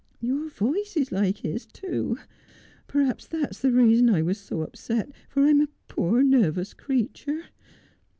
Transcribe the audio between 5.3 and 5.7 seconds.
I'm a